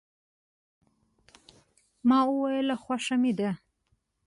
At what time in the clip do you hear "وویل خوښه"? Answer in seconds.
2.29-3.15